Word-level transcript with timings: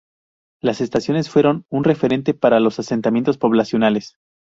Las 0.63 0.81
estaciones 0.81 1.29
fueron 1.29 1.65
un 1.69 1.83
referente 1.83 2.33
para 2.33 2.59
los 2.59 2.79
asentamientos 2.79 3.37
poblacionales. 3.37 4.17